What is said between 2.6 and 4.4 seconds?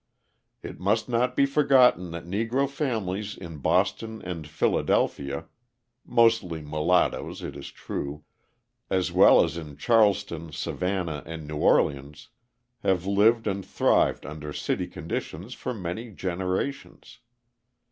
families in Boston